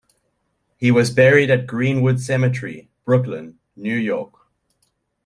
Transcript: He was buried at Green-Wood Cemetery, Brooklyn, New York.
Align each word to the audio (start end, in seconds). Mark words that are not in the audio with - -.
He 0.77 0.89
was 0.89 1.11
buried 1.11 1.51
at 1.51 1.67
Green-Wood 1.67 2.19
Cemetery, 2.19 2.89
Brooklyn, 3.05 3.59
New 3.75 3.95
York. 3.95 4.33